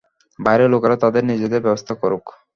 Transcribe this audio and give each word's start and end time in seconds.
বাইরের 0.39 0.69
লোকেরা 0.69 0.95
তাদের 1.03 1.23
নিজেদের 1.25 1.63
ব্যবস্থা 1.63 1.93
করুক। 2.01 2.25